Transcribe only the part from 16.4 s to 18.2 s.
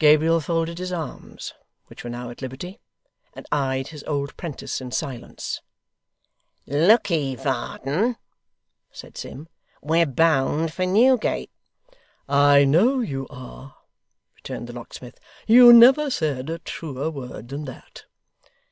a truer word than that.